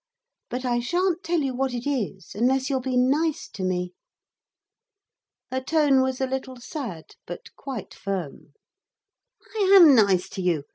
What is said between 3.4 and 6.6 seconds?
to me.' Her tone was a little